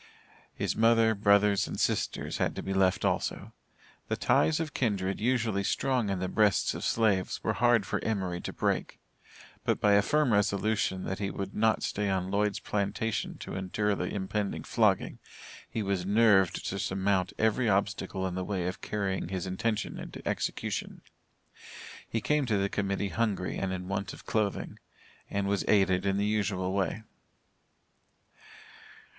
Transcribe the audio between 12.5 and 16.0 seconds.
plantation to endure the impending flogging, he